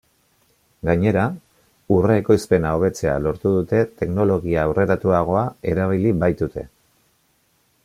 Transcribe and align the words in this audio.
Gainera, 0.87 1.25
urre 1.97 2.15
ekoizpena 2.21 2.71
hobetzea 2.79 3.13
lortu 3.27 3.53
dute 3.59 3.83
teknologia 4.01 4.65
aurreratuagoa 4.69 5.47
erabili 5.75 6.17
baitute. 6.25 6.67